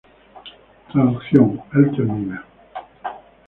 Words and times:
Traducción: 0.91 1.61
"Él 1.75 1.91
termina". 1.95 2.43